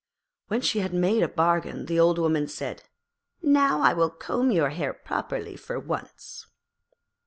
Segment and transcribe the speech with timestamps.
[0.47, 2.81] When she had made a bargain the Old Woman said,
[3.43, 6.47] 'Now I will comb your hair properly for once.'